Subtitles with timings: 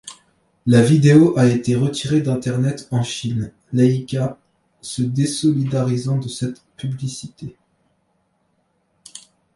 [0.65, 4.39] La vidéo a été retirée d’Internet en Chine, Leica
[4.81, 7.55] se désolidarisant de cette publicité.